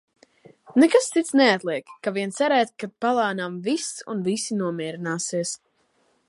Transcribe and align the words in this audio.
Nekas 0.83 1.09
cits 1.15 1.35
neatliek, 1.41 1.91
kā 2.07 2.13
vien 2.15 2.33
cerēt, 2.37 2.73
ka 2.85 2.89
palēnām 3.05 3.61
viss 3.69 3.93
un 4.15 4.25
visi 4.31 4.59
nomierināsies. 4.63 5.55